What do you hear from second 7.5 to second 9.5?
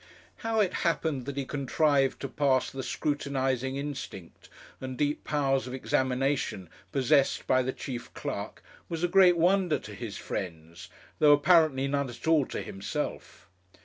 the chief clerk, was a great